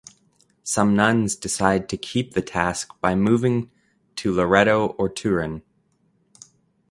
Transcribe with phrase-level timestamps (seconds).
[0.63, 3.69] Some nuns decide to keep the task by moving
[4.15, 5.61] to Loreto or Turin.